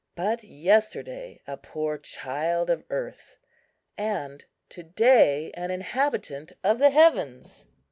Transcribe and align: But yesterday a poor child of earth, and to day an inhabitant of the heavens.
But 0.15 0.43
yesterday 0.43 1.41
a 1.45 1.57
poor 1.57 1.99
child 1.99 2.71
of 2.71 2.83
earth, 2.89 3.37
and 3.99 4.43
to 4.69 4.81
day 4.81 5.51
an 5.51 5.69
inhabitant 5.69 6.53
of 6.63 6.79
the 6.79 6.89
heavens. 6.89 7.67